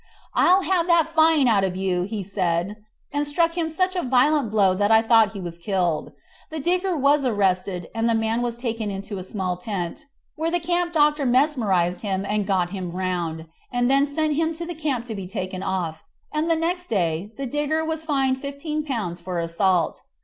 "I'll 0.33 0.63
have 0.63 0.87
that 0.87 1.09
fine 1.13 1.47
out 1.47 1.63
of 1.63 1.75
you," 1.75 2.07
said 2.23 2.67
he, 2.69 3.17
and 3.19 3.27
struck 3.27 3.55
him 3.55 3.69
such 3.69 3.95
a 3.95 4.01
violent 4.01 4.49
blow 4.49 4.73
that 4.73 4.89
I 4.89 5.03
thought 5.03 5.33
he 5.33 5.39
was 5.39 5.59
killed. 5.59 6.11
The 6.49 6.59
digger 6.59 6.97
was 6.97 7.23
arrested, 7.23 7.87
and 7.93 8.09
the 8.09 8.15
man 8.15 8.41
was 8.41 8.57
taken 8.57 8.89
into 8.89 9.19
a 9.19 9.23
small 9.23 9.57
tent, 9.57 10.07
where 10.33 10.49
the 10.49 10.59
camp 10.59 10.91
doctor 10.93 11.23
mesmerised 11.23 12.01
him, 12.01 12.25
and 12.25 12.47
got 12.47 12.71
him 12.71 12.93
round, 12.93 13.45
and 13.71 13.91
then 13.91 14.07
sent 14.07 14.33
him 14.37 14.55
to 14.55 14.65
the 14.65 14.73
camp 14.73 15.05
to 15.05 15.13
be 15.13 15.27
taken 15.27 15.61
care 15.61 15.69
of, 15.69 16.03
and 16.33 16.49
the 16.49 16.55
next 16.55 16.87
day 16.87 17.31
the 17.37 17.45
digger 17.45 17.85
was 17.85 18.03
fined 18.03 18.37
Ł15 18.41 19.21
for 19.21 19.37
assault. 19.39 20.01